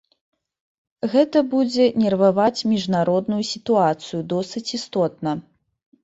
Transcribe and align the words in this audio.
Гэта 1.11 1.41
будзе 1.49 1.85
нерваваць 2.03 2.65
міжнародную 2.71 3.41
сітуацыю 3.49 4.21
досыць 4.33 4.63
істотна. 4.79 5.35